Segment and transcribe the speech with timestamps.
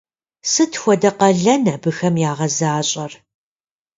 [0.51, 3.11] Сыт хуэдэ къалэн абыхэм ягъэзащӏэр?